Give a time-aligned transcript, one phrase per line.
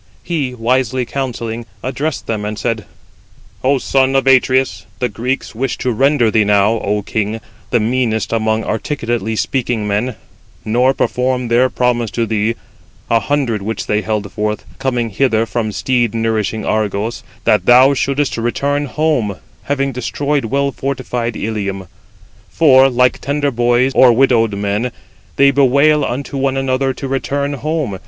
[0.23, 2.85] He wisely counselling, addressed them, and said:
[3.63, 7.39] "O son of Atreus, the Greeks wish to render thee now, O king,
[7.69, 10.15] the meanest amongst articulately speaking men;
[10.65, 12.55] nor perform their promise to thee,
[13.09, 18.87] 100 which they held forth, coming hither from steed nourishing Argos, that thou shouldest return
[18.87, 21.87] home, having destroyed well fortified Ilium.
[22.49, 24.91] For, like tender boys, or widowed women,
[25.35, 27.99] they bewail unto one another to return home.